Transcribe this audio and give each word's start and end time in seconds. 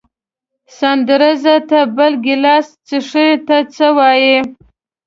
ساندرزه 0.77 1.55
ته 1.69 1.79
بل 1.95 2.13
ګیلاس 2.25 2.67
څښې، 2.87 3.27
ته 3.47 3.57
څه 3.75 3.87
وایې؟ 3.97 4.37